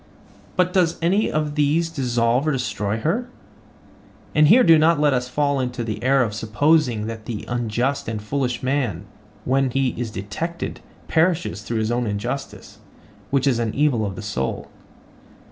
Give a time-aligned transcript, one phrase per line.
[0.55, 5.59] But does any of these dissolve or destroy her?—and here do not let us fall
[5.59, 9.05] into the error of supposing that the unjust and foolish man,
[9.45, 12.79] when he is detected, perishes through his own injustice,
[13.29, 14.71] which is an evil of the soul.